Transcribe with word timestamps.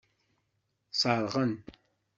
Seṛɣen. 0.99 1.51